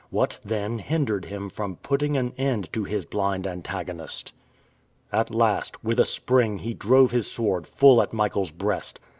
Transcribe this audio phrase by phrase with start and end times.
[0.09, 4.33] What, then, hindered him from putting an end to his blind antagonist?
[5.11, 8.99] At last, with a spring he drove his sword full at Michael's breast.